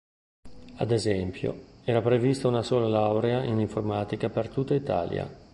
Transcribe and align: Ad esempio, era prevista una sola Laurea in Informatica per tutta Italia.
Ad 0.77 0.89
esempio, 0.89 1.65
era 1.83 2.01
prevista 2.01 2.47
una 2.47 2.63
sola 2.63 2.87
Laurea 2.87 3.43
in 3.43 3.59
Informatica 3.59 4.29
per 4.29 4.49
tutta 4.49 4.73
Italia. 4.73 5.29